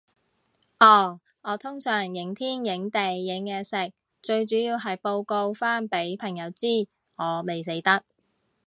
[0.79, 6.65] 哦，我通常影天影地影嘢食，最主要係報告返畀朋友知，
[7.19, 8.03] 我未死得